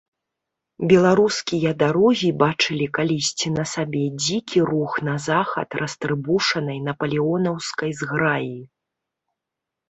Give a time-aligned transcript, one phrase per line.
[0.91, 8.53] Беларускія дарогі бачылі калісьці на сабе дзікі рух на захад растрыбушанай напалеонаўскай зграі.